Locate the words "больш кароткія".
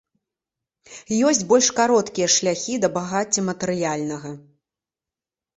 1.51-2.27